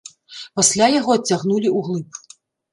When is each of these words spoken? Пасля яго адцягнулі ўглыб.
Пасля 0.59 0.87
яго 0.99 1.17
адцягнулі 1.19 1.75
ўглыб. 1.77 2.21